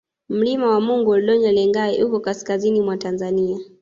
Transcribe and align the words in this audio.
Mlima 0.29 0.67
wa 0.69 0.81
Mungu 0.81 1.11
Ol 1.11 1.25
Doinyo 1.25 1.51
Lengai 1.51 2.03
uko 2.03 2.19
kaskazini 2.19 2.81
mwa 2.81 2.97
Tanzania 2.97 3.59